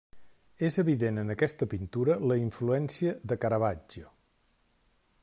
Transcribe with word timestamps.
És 0.69 0.77
evident 0.83 1.21
en 1.23 1.33
aquesta 1.33 1.67
pintura 1.75 2.17
la 2.31 2.39
influència 2.45 3.13
de 3.33 3.41
Caravaggio. 3.45 4.11